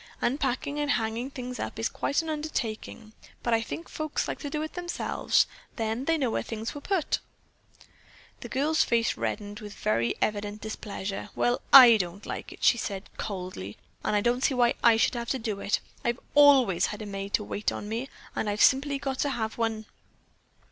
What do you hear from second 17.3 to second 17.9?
to wait on